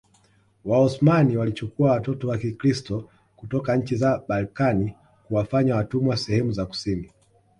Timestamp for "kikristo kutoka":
2.37-3.75